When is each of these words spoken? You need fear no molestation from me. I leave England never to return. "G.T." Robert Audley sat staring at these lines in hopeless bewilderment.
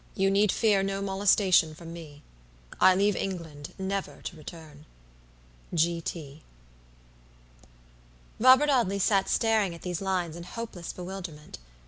You 0.15 0.31
need 0.31 0.51
fear 0.51 0.81
no 0.81 0.99
molestation 0.99 1.75
from 1.75 1.93
me. 1.93 2.23
I 2.79 2.95
leave 2.95 3.15
England 3.15 3.75
never 3.77 4.23
to 4.23 4.35
return. 4.35 4.87
"G.T." 5.75 6.41
Robert 8.39 8.69
Audley 8.71 8.97
sat 8.97 9.29
staring 9.29 9.75
at 9.75 9.83
these 9.83 10.01
lines 10.01 10.35
in 10.35 10.41
hopeless 10.41 10.91
bewilderment. 10.91 11.59